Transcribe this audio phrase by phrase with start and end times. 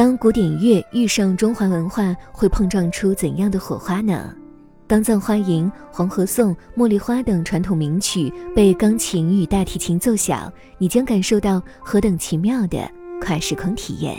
[0.00, 4.34] 当古典乐遇上中华文化，会碰撞出怎样的火花呢？
[4.86, 14.16] 当《葬花吟》《黄河颂》《茉莉花》等传统名曲被钢琴与大提琴奏响，你将感受到何等奇妙的跨时空体验。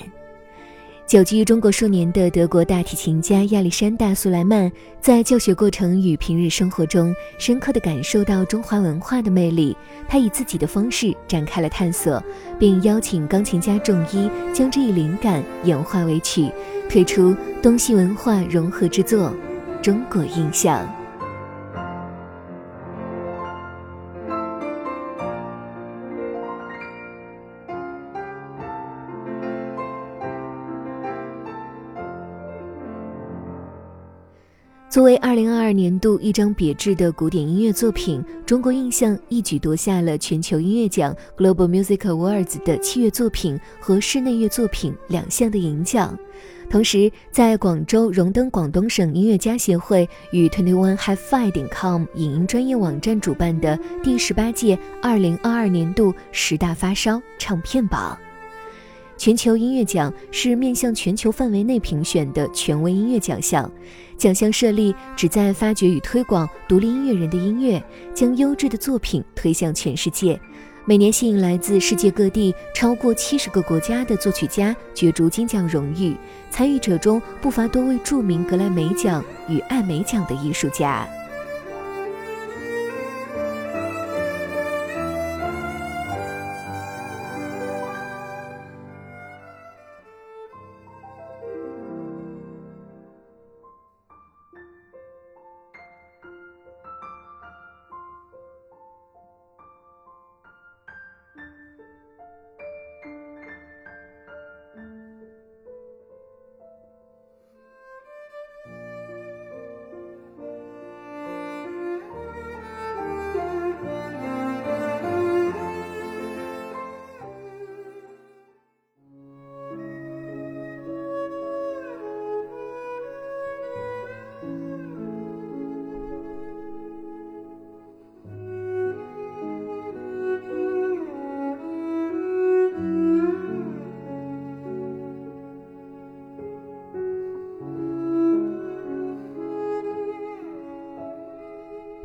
[1.11, 9.75] 久居中国数年的德国大提琴家亚历山大·苏莱曼，在教学过程与平日生活中，深刻地感受到中华文化的魅力。
[10.07, 12.23] 他以自己的方式展开了探索，
[12.57, 16.49] 并邀请钢琴家仲一将这一灵感演化为曲，
[16.89, 19.35] 推出东西文化融合之作
[19.81, 20.79] 《中国印象》。
[34.91, 46.19] 作为2022年度一张别致的古典音乐作品，《中国印象》一举夺下了全球音乐奖 Global Music Awards 的器乐作品和室内乐作品两项的银奖。
[46.69, 58.19] 同时，在广州荣登广东省音乐家协会与 Twenty One HiFi 点 com 影音专业网站主办的第十八届2022年度十大发烧唱片榜。
[59.21, 63.71] 全球音乐奖是面向全球范围内评选的权威音乐奖项，
[64.17, 67.79] 奖项设立旨在发掘与推广独立音乐人的音乐，
[68.15, 70.41] 将优质的作品推向全世界。
[70.85, 76.15] 每年吸引来自世界各地超过七十个国家的作曲家角逐金奖荣誉，
[76.49, 81.07] 参与者中不乏多位著名格莱美奖与艾美奖的艺术家。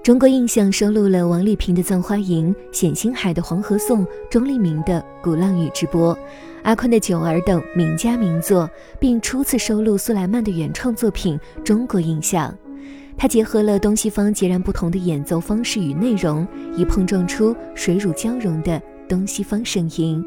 [0.06, 6.15] 中国印象收录了王丽萍的《葬花吟》、冼星海的《黄河颂》、钟立明的《鼓浪屿之波》、
[6.62, 12.49] 阿坤的《九儿》等名家名作，并初次收录苏莱曼的原创作品《中国印象》。
[13.17, 16.47] 它结合了东西方截然不同的演奏方式与内容，
[16.77, 20.25] 以碰撞出水乳交融的东西方声音。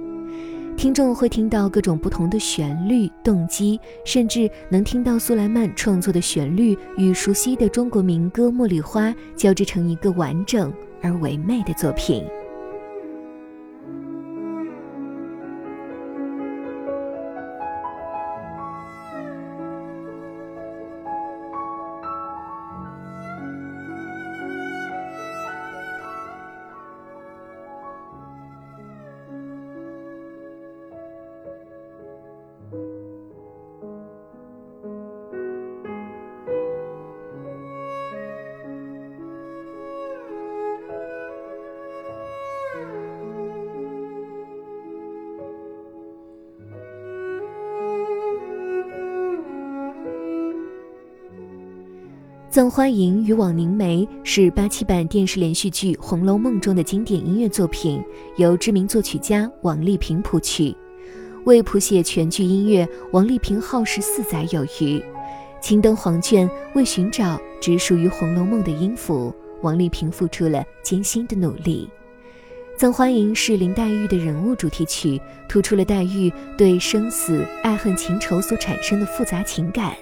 [0.79, 10.71] 听众会听到各种不同的旋律、动机，甚至能听到苏莱曼创作的旋律与熟悉的中国民歌《茉莉花》交织成一个完整
[11.01, 12.23] 而唯美的作品。
[52.49, 58.03] 《赠花迎》与《枉凝眉》是八七版电视连续剧《红楼梦》中的经典音乐作品，
[58.37, 60.75] 由知名作曲家王丽萍谱曲。
[61.45, 64.99] 为谱写全剧音乐，王丽萍耗时四载有余。
[65.61, 69.31] 青灯黄卷为寻找只属于《红楼梦》的音符，
[69.61, 71.87] 王丽萍付出了艰辛的努力。
[72.79, 79.93] 《赠欢迎》是林黛玉的人物主题曲，突出了黛玉对生死、爱恨情仇所产生的复杂情感。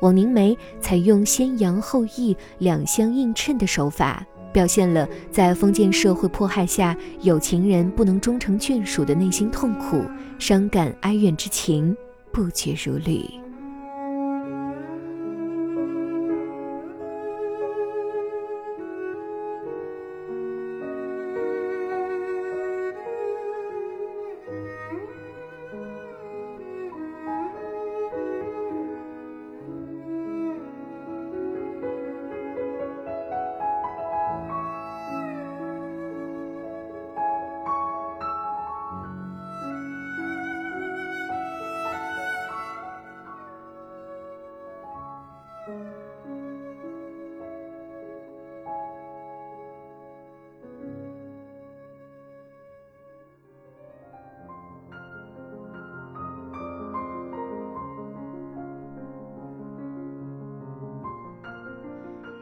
[0.00, 10.02] 枉凝眉采用先扬后抑、两相映衬的手法，表现了在封建社会迫害下有情人不能终成眷属的内心痛苦、
[10.38, 11.96] 伤感、哀怨之情，
[12.32, 13.18] 不绝如缕。《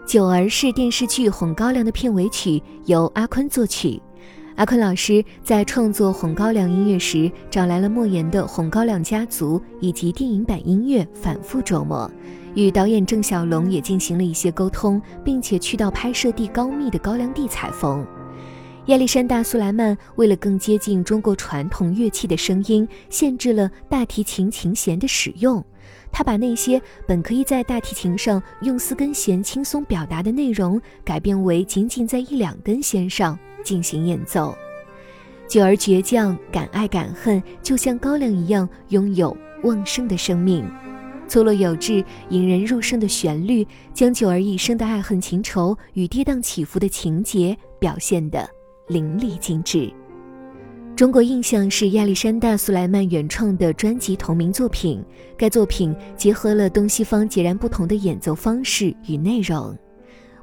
[0.07, 4.01] 九儿》是电视剧《红高粱》的片尾曲，由阿坤作曲。
[4.55, 12.09] 阿坤老师在创作《红高粱》音乐时，找来了莫言的《红高粱家族》以及电影版音乐，反复琢磨。
[12.55, 18.07] 与导演郑晓龙也进行了一些沟通，并且去到拍摄地高密的高粱地采风。
[18.87, 25.63] 亚历山大·苏莱曼为了更接近中国传统乐器的声音，限制了大提琴琴弦的使用。
[26.13, 34.57] 他把那些本可以在大提琴上用四根弦轻松表达的内容，改变为仅仅在一两根弦上进行演奏。
[35.49, 40.65] 九儿倔强、敢爱敢恨，就像高粱一样，拥有旺盛的生命。
[41.27, 48.49] 粗落有致、引人入胜的旋律，将九儿一生的爱恨情仇与跌宕起伏的情节表现得
[48.89, 49.93] 淋漓尽致。
[50.97, 55.05] 中国印象是亚历山大·苏莱曼原创的专辑同名作品。
[55.37, 59.77] 该作品结合了东西方截然不同的演奏方式与内容，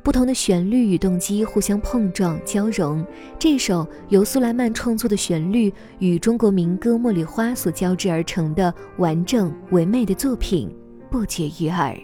[0.03, 3.03] 不同的旋律与动机互相碰撞交融。
[3.39, 10.69] 这首由苏莱曼创作的旋律与中国民歌《茉莉花》所交织而成的完整唯美的作品，
[11.09, 11.97] 不绝于耳。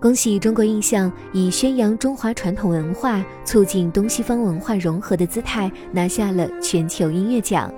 [0.00, 7.72] 恭喜中国印象以宣扬中华传统文化、促进东西方文化融合的姿态拿下了全球音乐奖，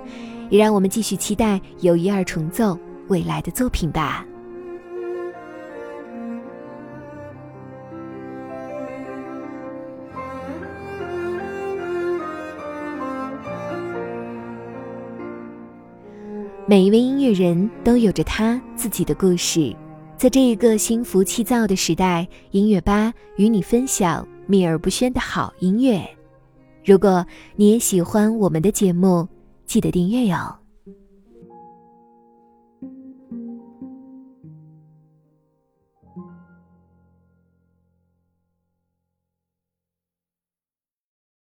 [0.51, 2.77] 也让我们继续期待由一二重奏
[3.07, 4.23] 未来的作品吧。
[16.67, 19.75] 每一位音乐人都有着他自己的故事。
[20.21, 25.99] 在这一个心浮气躁的时代，音乐吧与你分享秘而不宣的好音乐。
[26.85, 27.25] 如果
[27.55, 29.27] 你也喜欢我们的节目，
[29.65, 30.60] 记得订阅哟。